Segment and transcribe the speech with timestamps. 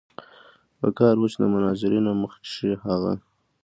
[0.79, 3.13] پکار وه چې د مناظرې نه مخکښې هغه